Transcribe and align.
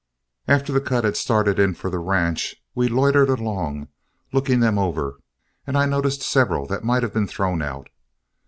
After 0.47 0.73
the 0.73 0.81
cut 0.81 1.03
had 1.03 1.15
started 1.15 1.59
in 1.59 1.75
for 1.75 1.91
the 1.91 1.99
ranch, 1.99 2.55
we 2.73 2.87
loitered 2.87 3.29
along, 3.29 3.87
looking 4.33 4.59
them 4.59 4.79
over, 4.79 5.19
and 5.67 5.77
I 5.77 5.85
noticed 5.85 6.23
several 6.23 6.65
that 6.65 6.83
might 6.83 7.03
have 7.03 7.13
been 7.13 7.27
thrown 7.27 7.61
out. 7.61 7.87